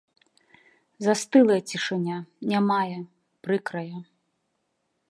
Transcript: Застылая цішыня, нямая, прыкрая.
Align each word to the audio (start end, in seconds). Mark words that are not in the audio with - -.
Застылая 1.07 1.59
цішыня, 1.73 2.17
нямая, 2.55 2.99
прыкрая. 3.47 3.97